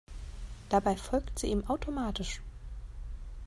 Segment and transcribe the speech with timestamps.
[0.69, 2.41] Dabei folgt sie ihm automatisch.